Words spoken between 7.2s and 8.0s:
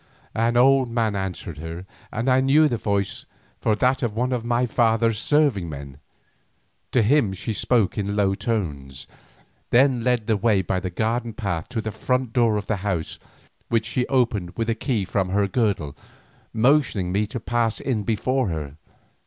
she spoke